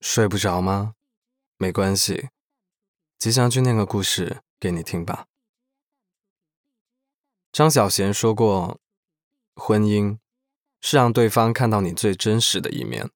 [0.00, 0.94] 睡不着吗？
[1.58, 2.30] 没关系，
[3.18, 5.26] 吉祥君念个故事给你听吧。
[7.52, 8.80] 张小娴说过，
[9.54, 10.18] 婚姻
[10.80, 13.10] 是让对方看到你最真实的一面。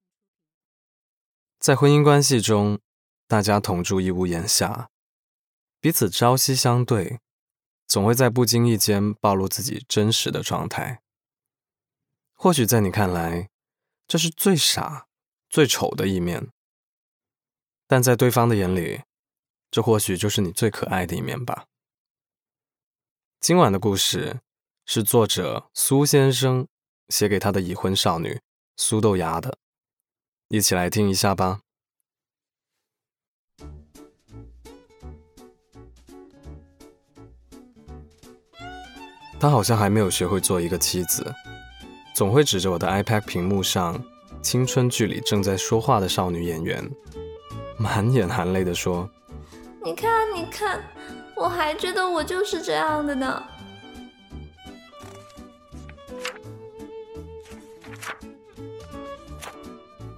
[1.59, 2.79] 在婚姻关系中，
[3.27, 4.91] 大家同住一屋檐下，
[5.81, 7.21] 彼此朝夕相对，
[7.87, 11.03] 总会在不经意间暴露自己真实的状态。
[12.35, 13.49] 或许在你看来，
[14.07, 15.07] 这是最傻、
[15.49, 16.51] 最丑的一面，
[17.95, 19.03] 但在对方的眼里，
[19.71, 21.67] 这或许就是你最可爱的一面吧。
[23.39, 24.41] 今晚的故事
[24.85, 26.67] 是作者苏先生
[27.09, 28.41] 写给他的已婚少女
[28.77, 29.59] 苏豆芽的，
[30.49, 31.61] 一起来听一下吧。
[39.39, 41.33] 他好像还没有学会做一个妻子。
[42.17, 44.05] 总会指着我的 iPad 屏幕上
[44.43, 46.91] 青春剧里正在说话的少女演员，
[47.77, 49.09] 满眼含泪地说
[49.85, 50.81] ：“你看，你看，
[51.37, 53.43] 我还觉得我就是这样的呢。”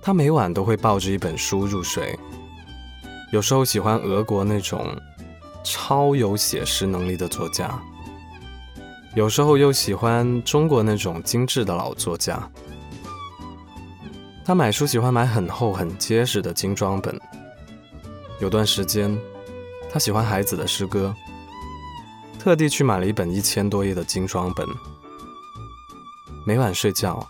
[0.00, 2.16] 他每晚都会抱着一本书入睡，
[3.32, 4.96] 有时候喜欢俄国那种
[5.64, 7.76] 超有写实能力的作家。
[9.16, 12.48] 有时候又喜欢中国那种精致的老作家。
[14.44, 17.20] 他买书喜欢买很厚很结实的精装本。
[18.38, 19.16] 有段时间，
[19.90, 21.14] 他喜欢孩子的诗歌，
[22.38, 24.66] 特地去买了一本一千多页的精装本。
[26.46, 27.26] 每晚睡觉，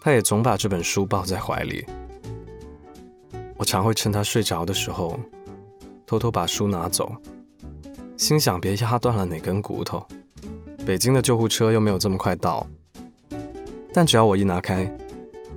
[0.00, 1.84] 他也总把这本书抱在怀里。
[3.58, 5.20] 我常会趁他睡着的时候，
[6.06, 7.14] 偷偷把书拿走，
[8.16, 10.04] 心想别压断了哪根骨头。
[10.86, 12.66] 北京的救护车又没有这么快到，
[13.92, 14.90] 但只要我一拿开，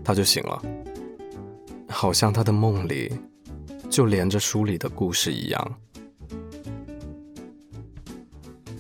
[0.04, 0.62] 他就醒了，
[1.88, 3.10] 好像他的梦里
[3.94, 5.72] 就连着书里的故事一样。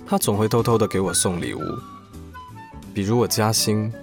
[0.08, 1.61] 他总会偷偷的给我送礼物，
[2.95, 3.93] 比如我加薪，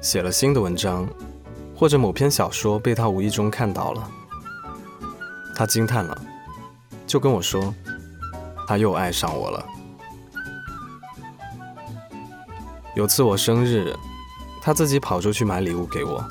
[0.00, 1.08] 写了新的文章，
[1.74, 4.08] 或者某篇小说被他无意中看到了，
[5.56, 6.16] 他惊叹了，
[7.08, 7.74] 就跟我说，
[8.68, 9.66] 他又爱上我了。
[12.94, 13.92] 有次我生日，
[14.60, 16.24] 他自己跑出去买礼物给我，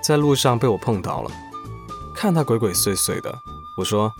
[0.00, 1.30] 在路上被我碰到了，
[2.20, 3.34] 看他鬼鬼祟祟的，
[3.78, 4.12] 我说：“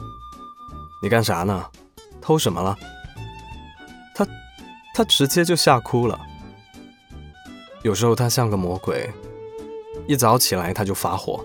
[1.02, 1.66] 你干啥呢？
[2.18, 2.74] 偷什么了？”
[4.16, 4.26] 他
[4.94, 6.18] 他直接就吓哭了。
[7.82, 9.12] 有时候他像个魔鬼，
[10.08, 11.44] 一早起来他就发火，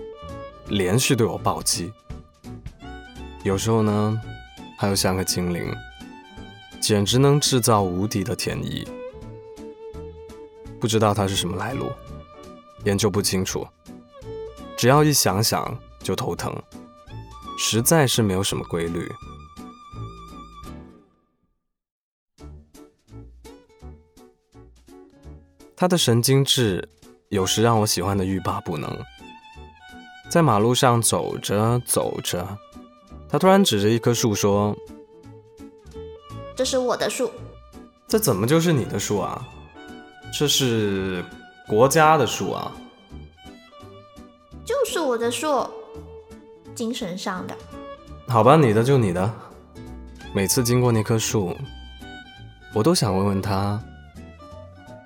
[0.68, 1.92] 连续对我暴击。
[3.44, 4.18] 有时候呢，
[4.78, 5.70] 他又像个精灵，
[6.80, 8.88] 简直能制造无敌的甜意。
[10.80, 11.92] 不知道他是什么来路，
[12.84, 13.68] 研究不清楚。
[14.74, 16.54] 只要一想想就头疼，
[17.58, 19.10] 实在是没有什么规律。
[25.74, 26.88] 他的神经质
[27.30, 28.88] 有时让我喜欢的欲罢不能。
[30.30, 32.56] 在马路上走着走着，
[33.28, 34.76] 他突然指着一棵树说
[36.54, 37.28] ：“这是我的树。”
[38.06, 39.44] 这怎么就是你的树啊？
[40.32, 41.24] 这是
[41.66, 42.70] 国家的树啊，
[44.64, 45.48] 就是我的树，
[46.76, 47.56] 精神上的。
[48.28, 49.32] 好吧，你的就你的。
[50.32, 51.56] 每次经过那棵树，
[52.74, 53.82] 我都想问问他，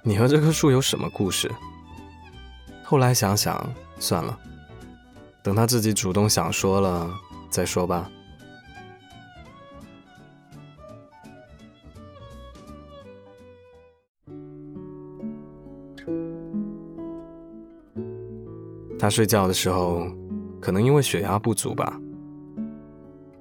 [0.02, 1.50] 你和这棵树有什么故事？
[2.82, 4.36] 后来想想，算了，
[5.42, 7.08] 等他自己主动想说了
[7.48, 8.10] 再说吧。
[18.98, 20.06] 他睡觉的时候，
[20.70, 22.00] 可能因为血压不足吧，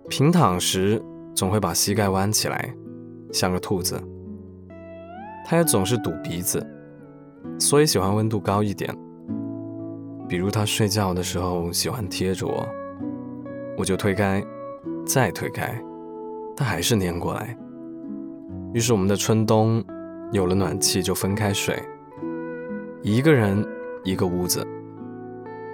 [0.10, 1.00] 平躺时
[1.36, 2.74] 总会把膝盖弯起来，
[3.32, 4.02] 像个兔子。
[5.46, 6.66] 他也总是堵鼻子，
[7.60, 8.92] 所以喜欢温度高一点。
[10.28, 12.68] 比如他睡觉的时候喜欢贴着我，
[13.78, 14.44] 我就推开，
[15.06, 15.80] 再推开，
[16.58, 17.56] 他还是粘过来。
[18.74, 19.84] 于是我们的春冬
[20.32, 21.80] 有了暖气就分开睡，
[23.04, 23.64] 一个人
[24.04, 24.66] 一个屋子。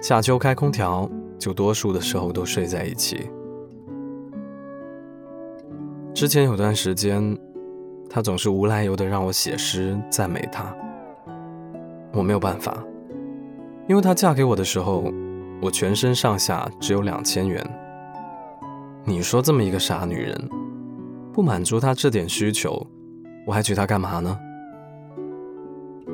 [0.02, 3.30] 夏秋开空调，就多数的时候都睡在一起。
[6.14, 7.36] 之前有段时间，
[8.08, 10.74] 他总是无来由的让我写诗赞美他，
[12.12, 12.82] 我没有办法，
[13.86, 15.12] 因为她嫁给我的时候，
[15.60, 17.62] 我全身上下只有两千元。
[19.04, 20.48] 你说这么一个傻女人，
[21.32, 22.86] 不满足她这点需求，
[23.46, 24.38] 我还娶她干嘛呢？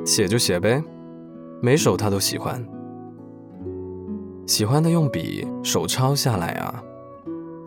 [0.05, 0.83] 写就写呗，
[1.61, 2.61] 每首她都喜欢。
[4.45, 6.83] 喜欢的用笔手抄下来啊，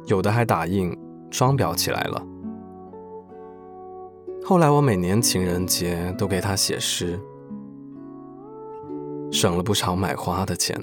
[0.07, 0.97] 有的还打印
[1.31, 2.23] 装裱起来了。
[4.45, 7.19] 后来我每年情人节都给他写诗，
[9.33, 10.77] 省了不少买花的钱。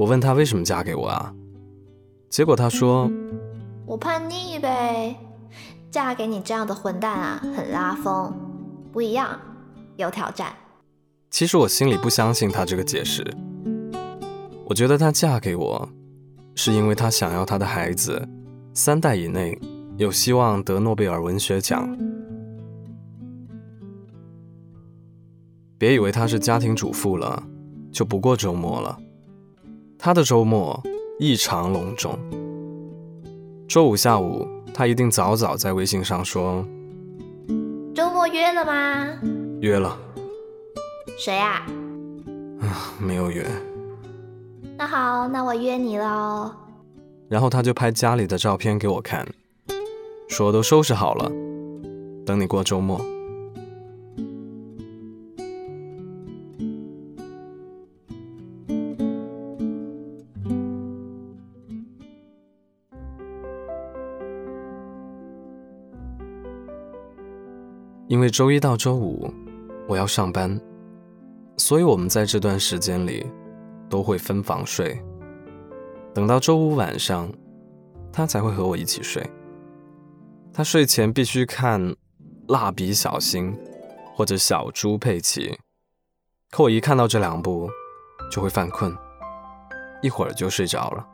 [0.00, 1.30] 我问她为什么嫁给我啊？
[2.30, 3.10] 结果她说
[3.84, 5.14] ：“我叛逆呗，
[5.90, 8.32] 嫁给你这样的混蛋啊，很拉风，
[8.90, 9.38] 不一样，
[9.96, 10.54] 有挑战。”
[11.28, 13.22] 其实我心里不相信她这个解释。
[14.64, 15.86] 我觉得她嫁给我，
[16.54, 18.26] 是因为她想要她的孩子
[18.72, 19.60] 三代以内
[19.98, 21.94] 有希望得诺贝尔文学奖。
[25.76, 27.42] 别以为她是家庭主妇了，
[27.92, 28.98] 就不过周末了。
[30.02, 30.82] 他的周末
[31.18, 32.18] 异常隆重。
[33.68, 36.64] 周五下午，他一定早早在微信上说
[37.94, 39.20] ：“周末约了吗
[39.60, 39.94] ？”“约了。
[41.18, 41.66] ”“谁啊
[42.64, 43.46] ？”“啊，没有约。
[44.78, 46.50] ”“那好，那我约你喽。”
[47.28, 49.28] 然后他就拍家里的照片给我看，
[50.28, 51.30] 说都收拾好了，
[52.24, 52.98] 等你过周末。
[68.10, 69.32] 因为周一到周五
[69.86, 70.60] 我要上班，
[71.56, 73.24] 所以我们在这段时间里
[73.88, 75.00] 都会分房睡。
[76.12, 77.32] 等到周五晚上，
[78.12, 79.24] 他才会和我一起睡。
[80.52, 81.80] 他睡前必须看
[82.48, 83.52] 《蜡笔小新》
[84.16, 85.42] 或者《小猪佩奇》，
[86.50, 87.70] 可我一看到这两部
[88.28, 88.92] 就会犯困，
[90.02, 91.06] 一会儿就睡着了。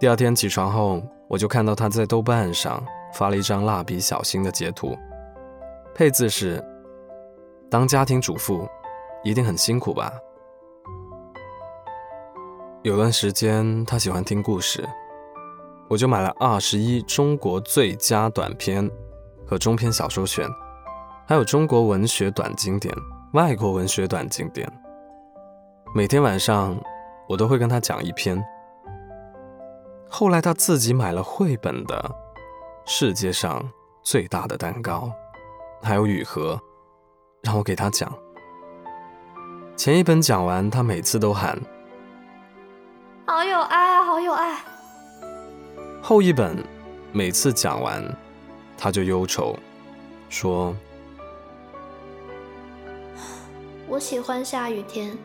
[0.00, 2.82] 第二天起床后，我就看到他在豆瓣上
[3.12, 4.96] 发了一张《蜡笔小新》的截图。
[5.96, 6.62] 配字是：
[7.70, 8.68] 当家庭主妇
[9.24, 10.12] 一定很辛苦吧？
[12.82, 14.86] 有段时间他喜欢听故事，
[15.88, 18.86] 我就买了二十一中国最佳短篇
[19.46, 20.46] 和中篇小说选，
[21.26, 22.94] 还有中国文学短经典、
[23.32, 24.70] 外国文学短经典。
[25.94, 26.78] 每天晚上
[27.26, 28.44] 我都会跟他讲一篇。
[30.10, 31.96] 后来他自己买了绘本的
[32.84, 33.66] 《世界上
[34.02, 35.10] 最大的蛋糕》。
[35.82, 36.60] 还有雨禾，
[37.42, 38.12] 让我给他讲。
[39.76, 41.56] 前一本讲完，他每次都喊
[43.26, 44.58] ：“好有爱啊，好有爱。”
[46.02, 46.56] 后一本
[47.12, 48.02] 每次讲完，
[48.76, 49.56] 他就忧愁，
[50.28, 50.74] 说
[53.86, 55.16] ：“我喜欢下雨天，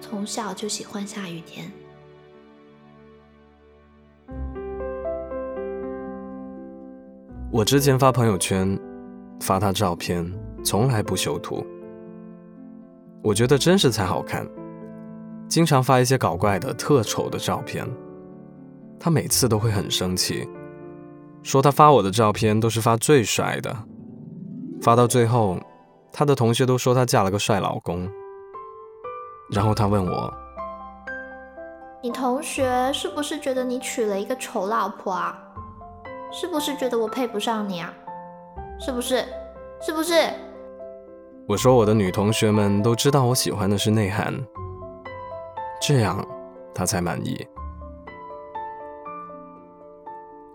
[0.00, 1.70] 从小就喜欢下雨天。”
[7.50, 8.78] 我之前发朋友圈。
[9.46, 10.28] 发他照片，
[10.64, 11.64] 从来不修图。
[13.22, 14.44] 我觉得真实才好看，
[15.48, 17.86] 经常发一些搞怪的、特丑的照片。
[18.98, 20.48] 他每次都会很生气，
[21.44, 23.72] 说他发我的照片都是发最帅的。
[24.82, 25.56] 发到最后，
[26.10, 28.10] 他的同学都说他嫁了个帅老公。
[29.52, 30.34] 然后他问我
[32.02, 35.38] ：“你同学是不是觉得你娶了一个丑老婆啊？
[36.32, 37.94] 是不是觉得我配不上你啊？”
[38.78, 39.24] 是不是？
[39.80, 40.14] 是不是？
[41.48, 44.34] 我说我的女同学们都知道我喜欢的是内涵，
[45.80, 46.26] 这样
[46.74, 47.46] 她才满意。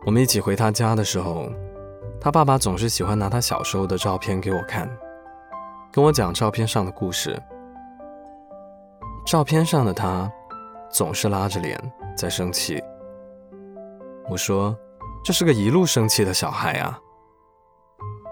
[0.05, 1.47] 我们一起回他家的时候，
[2.19, 4.89] 他爸爸总是喜欢拿他小时候的照片给我看，
[5.91, 7.39] 跟我讲照片上的故事。
[9.25, 10.29] 照片上的他
[10.91, 11.79] 总是拉着脸
[12.17, 12.83] 在生气。
[14.29, 14.75] 我说
[15.23, 16.99] 这是个一路生气的小孩啊。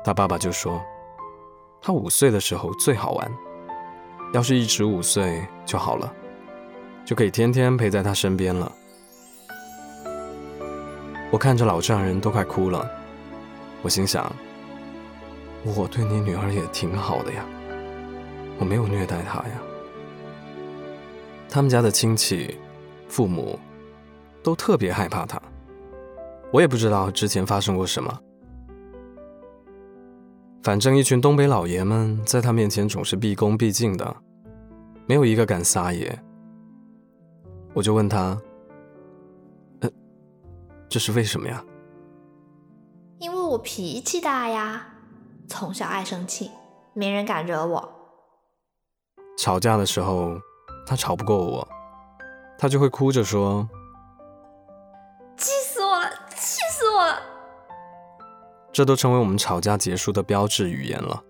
[0.09, 0.83] 他爸爸就说
[1.79, 3.31] ：“他五岁的时候最好玩，
[4.33, 6.11] 要是一直五岁就好了，
[7.05, 8.71] 就可以天天陪在他身边了。”
[11.29, 12.89] 我看着老丈人都快哭了，
[13.83, 14.35] 我心想
[15.77, 17.45] ：“我对你女儿也挺好的呀，
[18.57, 19.61] 我没有虐待她呀。”
[21.47, 22.57] 他们家的亲戚、
[23.07, 23.59] 父母
[24.41, 25.39] 都特别害怕他，
[26.51, 28.19] 我也不知道之前发生过什么。
[30.61, 34.15] 反正一群东北老爷们在他面前总是毕恭毕敬的，
[35.07, 36.17] 没有一个敢撒野。
[37.73, 38.39] 我就问他
[39.81, 39.89] ：“呃，
[40.89, 41.63] 这是为什么呀？”
[43.19, 44.85] 因为我脾气大呀，
[45.47, 46.51] 从小爱生气，
[46.93, 47.89] 没人敢惹我。
[49.37, 50.37] 吵架的时候，
[50.85, 51.67] 他吵不过我，
[52.57, 53.67] 他就会哭着说
[58.71, 61.23] ：“这都成为我们吵架结束的标志语言了。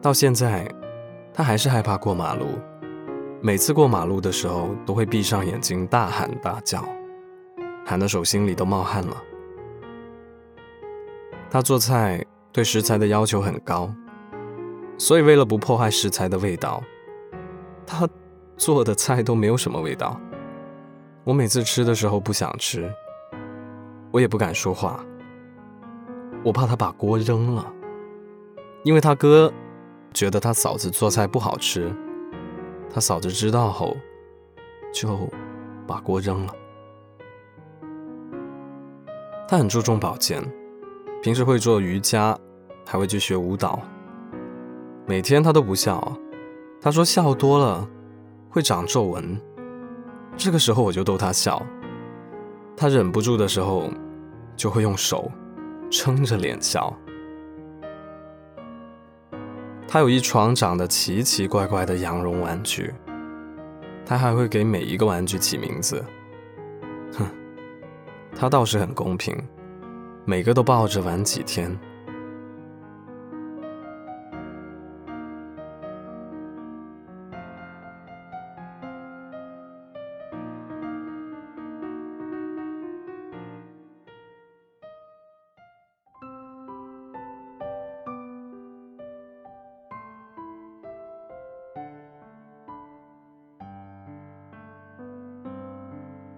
[0.00, 0.70] 到现在，
[1.32, 2.46] 他还是害怕过马路。
[3.40, 6.84] 每次过马路的时候，都会闭上眼睛大喊大叫，
[7.86, 9.16] 喊的手心里都冒汗了。
[11.54, 12.20] 他做菜
[12.50, 13.88] 对食材的要求很高，
[14.98, 16.82] 所以为了不破坏食材的味道，
[17.86, 18.08] 他
[18.56, 20.20] 做的菜都没有什么味道。
[21.22, 22.92] 我每次吃的时候不想吃，
[24.10, 24.98] 我也不敢说话，
[26.44, 27.72] 我怕他把锅扔了，
[28.82, 29.52] 因为他哥。
[30.12, 31.94] 觉得他嫂子做菜不好吃，
[32.92, 33.96] 他嫂子知道后，
[34.92, 35.30] 就
[35.86, 36.52] 把锅扔了。
[39.46, 40.42] 他很注重保健，
[41.24, 42.38] 平时会做瑜伽，
[42.84, 43.80] 还会去学舞蹈。
[45.06, 46.14] 每天他都不笑，
[46.82, 47.88] 他说笑多了
[48.50, 49.40] 会长皱纹。
[50.36, 51.64] 这个时候我就逗他笑，
[52.76, 53.90] 他忍不住的时候
[54.54, 55.32] 就会用手
[55.90, 56.94] 撑着脸笑。
[59.88, 62.92] 他有一床长得奇奇怪怪的羊绒玩具，
[64.04, 66.04] 他还会给每一个玩具起名字。
[67.14, 67.26] 哼，
[68.36, 69.34] 他倒是很公平，
[70.26, 71.78] 每个都抱着玩几天。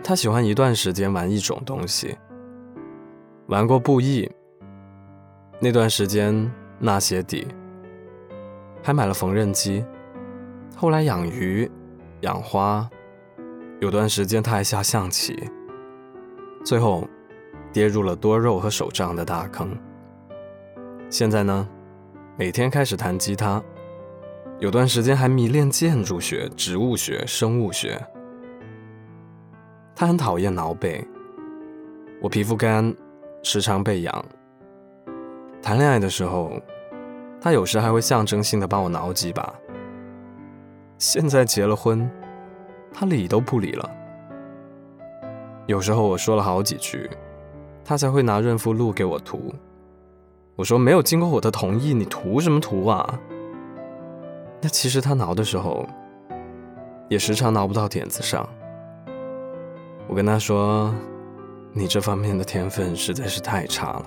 [0.02, 2.16] 他喜欢一段时间玩一种东西，
[3.48, 4.28] 玩过布艺，
[5.60, 7.46] 那段时间纳鞋底，
[8.82, 9.84] 还买了缝纫机。
[10.74, 11.70] 后来养鱼、
[12.22, 12.90] 养花，
[13.78, 15.48] 有段时间他还下象棋。
[16.64, 17.06] 最后
[17.72, 19.78] 跌入了多肉和手账的大坑。
[21.08, 21.68] 现在呢，
[22.36, 23.62] 每天开始弹吉他，
[24.58, 28.04] 有段时间还迷恋建筑学、植物学、生物学。
[29.94, 31.06] 他很讨厌挠背，
[32.20, 32.92] 我皮肤干，
[33.48, 34.24] 时常被痒。
[35.62, 36.50] 谈恋爱的时候，
[37.40, 39.54] 他有时还会象征性的帮我挠几把。
[40.98, 42.10] 现在结了婚，
[42.92, 43.88] 他理都不理了。
[45.66, 47.08] 有时候我说了好几句，
[47.84, 49.54] 他才会拿润肤露给我涂。
[50.56, 53.20] 我说没有经过我的同意，你涂什么涂啊？
[54.60, 55.86] 那其实他挠的时候，
[57.08, 58.44] 也时常挠不到点子上。
[60.08, 60.92] 我跟他说
[61.78, 64.06] ：“你这方面的天分实在是太差了。”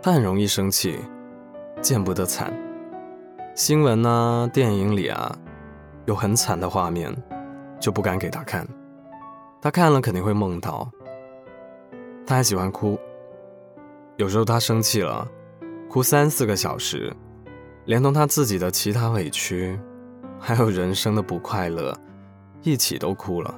[0.00, 1.00] 他很容易生气，
[1.82, 2.52] 见不得惨。
[3.56, 5.36] 新闻啊，电影里啊，
[6.04, 7.12] 有很惨的画面，
[7.80, 8.64] 就不敢给他看。
[9.60, 10.88] 他看了肯定会梦到。
[12.24, 12.96] 他还喜欢哭，
[14.18, 15.26] 有时候他生气了，
[15.90, 17.12] 哭三四个小时，
[17.86, 19.76] 连同他自己的其他委屈。
[20.38, 21.92] 还有人生的不快乐，
[22.66, 23.54] 一起都哭了。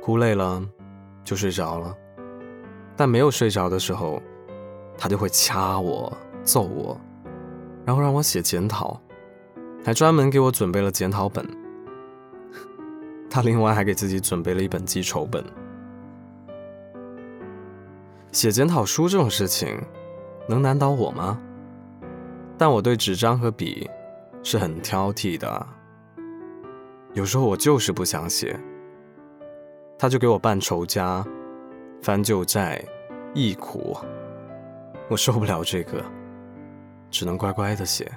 [0.00, 0.66] 哭累了，
[1.22, 1.94] 就睡着了。
[2.96, 4.22] 但没有睡着的时候，
[4.96, 6.10] 他就会掐我、
[6.42, 6.98] 揍我，
[7.84, 8.98] 然后让我写检讨，
[9.84, 11.46] 还专门给我准备了检讨本。
[13.28, 15.44] 他另外还给自己准备了一本记仇本。
[18.32, 19.78] 写检讨书这种事情，
[20.48, 21.38] 能难倒我吗？
[22.56, 23.88] 但我对纸张和笔。
[24.40, 25.66] 是很挑剔的，
[27.18, 28.56] 有时候我就是不想写，
[29.98, 31.26] 他就给我办仇家，
[32.00, 32.80] 翻旧债，
[33.34, 33.96] 忆苦，
[35.10, 36.00] 我受不了这个，
[37.10, 38.08] 只能乖乖的写。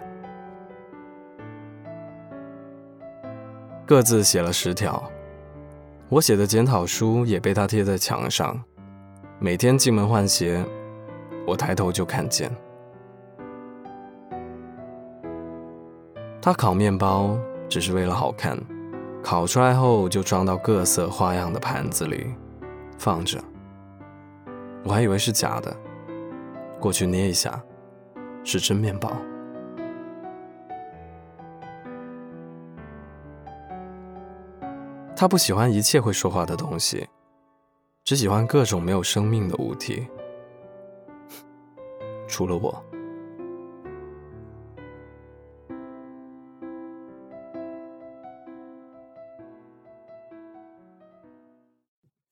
[3.87, 5.03] 各自写了十条，
[6.07, 8.63] 我写的检讨书也被他贴在墙上，
[9.39, 10.63] 每天进门换鞋，
[11.47, 12.55] 我抬头就看见。
[16.39, 17.35] 他烤面包
[17.67, 18.55] 只是为了好看，
[19.23, 22.33] 烤出来后就装到各色花样的盘子里，
[22.97, 23.39] 放着。
[24.83, 25.75] 我还以为是假的，
[26.79, 27.61] 过去捏一下，
[28.43, 29.11] 是真面包。
[35.15, 37.07] 他不喜欢一切会说话的东西，
[38.03, 40.07] 只喜欢各种没有生命的物体，
[42.27, 42.83] 除了我。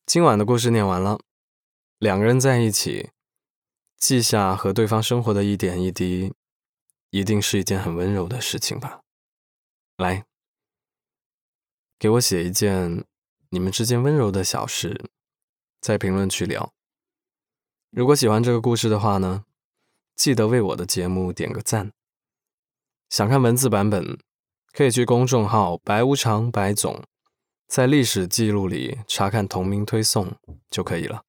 [0.10, 1.20] 今晚的故事念完了，
[2.00, 3.12] 两个人在一起，
[3.96, 6.34] 记下和对方生活的一点一滴，
[7.12, 9.01] 一定是一件很温柔的事情吧？
[9.98, 10.25] 来，
[12.00, 13.06] 给我写一件
[13.50, 15.12] 你们之间温柔的小事，
[15.80, 16.74] 在评论区聊。
[17.92, 19.46] 如果喜欢这个故事的话呢，
[20.16, 21.92] 记得为我的节目点个赞。
[23.12, 24.18] 想看文字版本，
[24.74, 27.04] 可以去公众号“白无常白总”。
[27.70, 30.34] 在历史记录里查看同名推送
[30.72, 31.22] 就可以了。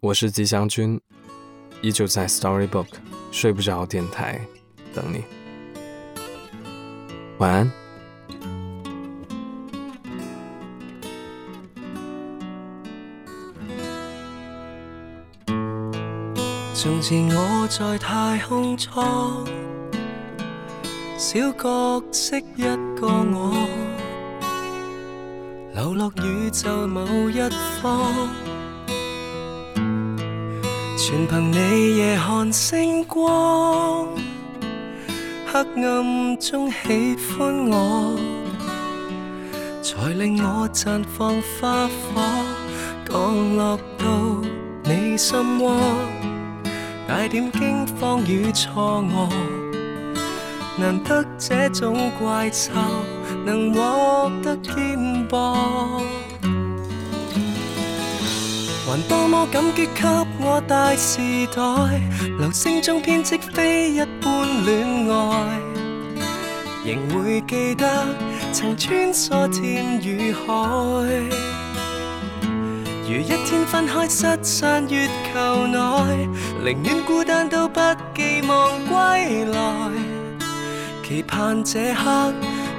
[0.00, 1.00] 我是吉祥君，
[1.80, 2.88] 依旧在 Storybook
[3.30, 4.44] 睡不着电台
[4.92, 5.22] 等你。
[7.38, 7.70] 晚安。
[16.74, 19.46] 从前我在太空舱，
[21.16, 22.62] 小角色一
[22.96, 23.89] 个我。
[25.80, 27.40] 流落宇宙某一
[27.80, 28.28] 方，
[30.94, 34.06] 全凭你夜看星光，
[35.50, 38.14] 黑暗中喜欢我，
[39.82, 42.20] 才令我绽放花火，
[43.08, 44.06] 降落到
[44.84, 45.80] 你心窝，
[47.08, 49.32] 带点惊慌与错愕，
[50.78, 52.70] 难得这种怪兽。
[53.44, 54.74] 能获得肩
[55.28, 55.54] 膊，
[58.86, 60.02] 还多么感激给
[60.40, 61.20] 我大时
[61.54, 61.62] 代，
[62.38, 65.58] 流星中编织非一般恋爱，
[66.84, 68.06] 仍会记得
[68.52, 70.42] 曾穿梭天与海，
[73.08, 76.28] 如一天分开失散月球内，
[76.62, 77.80] 宁愿孤单都不
[78.14, 79.90] 寄望归来，
[81.02, 82.32] 期盼这刻。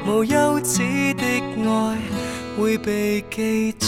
[0.05, 1.97] 无休止的爱
[2.58, 3.88] 会被记载，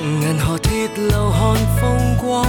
[0.00, 2.44] 银河铁路看风光，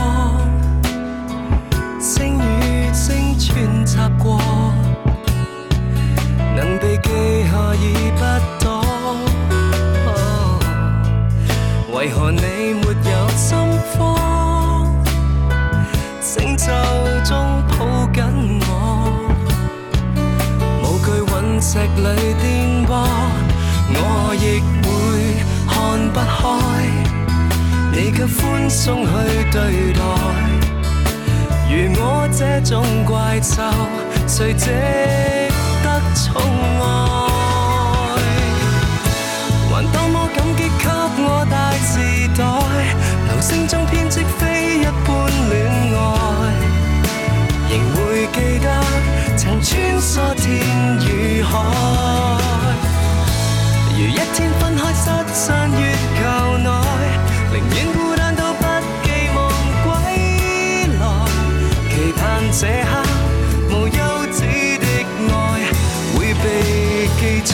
[28.19, 29.09] 你却宽松去
[29.49, 30.01] 对待。
[31.69, 33.63] 如我这种怪兽，
[34.27, 34.65] 谁值
[35.81, 36.35] 得宠
[36.81, 36.83] 爱？
[39.71, 40.85] 还多么感激给
[41.23, 41.95] 我大时
[42.35, 42.43] 代，
[43.29, 45.07] 流星中编织非一般
[45.49, 45.55] 恋
[45.95, 45.97] 爱，
[47.69, 47.97] 仍会
[48.33, 48.67] 记得
[49.37, 50.45] 曾穿梭天
[51.07, 51.07] 与。
[51.41, 51.53] 海，
[53.95, 56.21] 如一天分开失散月球
[56.57, 56.67] 内，
[57.51, 58.63] 宁愿孤单都不
[59.03, 59.37] 寄望
[59.83, 59.87] 归
[60.99, 61.01] 来，
[61.89, 62.19] 期盼
[62.51, 62.91] 这刻
[63.69, 63.97] 无休
[64.31, 64.37] 止
[64.77, 64.85] 的
[65.29, 65.31] 爱
[66.13, 66.45] 会被
[67.19, 67.51] 记载。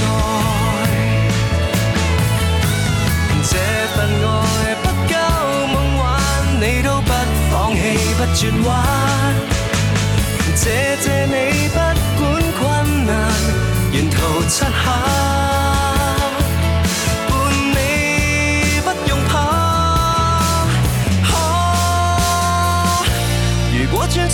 [3.48, 3.52] 这
[3.96, 5.14] 份爱不够
[5.68, 6.04] 梦幻，
[6.60, 7.10] 你都不
[7.50, 7.80] 放弃
[8.18, 8.68] 不转弯，
[10.56, 10.64] 谢
[11.00, 11.34] 谢你
[11.70, 12.24] 不管
[12.60, 12.62] 困
[13.06, 13.14] 难。
[13.94, 14.14] 沿途
[14.50, 14.92] 漆黑，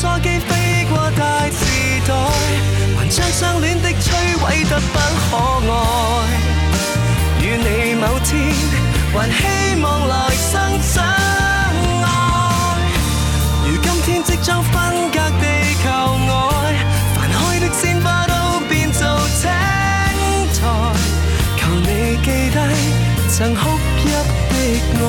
[0.01, 1.61] 梭机飞过大时
[2.07, 2.11] 代，
[2.97, 5.37] 还将相恋的摧毁得不可
[5.71, 5.73] 爱。
[7.39, 8.51] 与你某天
[9.13, 9.39] 还希
[9.79, 12.05] 望来生相爱。
[13.63, 14.73] 如今天即将分
[15.11, 15.45] 隔地
[15.83, 15.85] 球
[16.25, 16.33] 外，
[17.13, 18.33] 繁开的鲜花都
[18.67, 19.05] 变做
[19.39, 19.51] 青
[20.57, 20.59] 苔。
[21.57, 22.57] 求你记低。
[23.29, 23.59] 曾哭
[23.99, 24.17] 泣的
[24.95, 25.05] 爱，